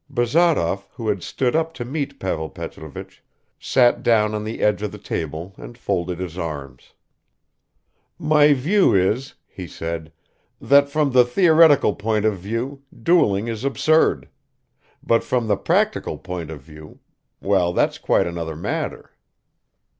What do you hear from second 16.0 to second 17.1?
point of view